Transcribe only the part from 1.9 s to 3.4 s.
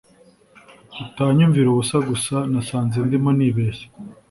gusa nasanze ndimo